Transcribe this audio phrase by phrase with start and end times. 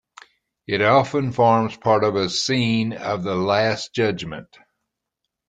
[0.65, 4.47] It often forms part of a scene of the Last Judgement.